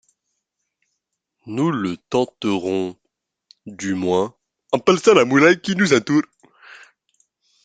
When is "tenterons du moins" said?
1.95-4.35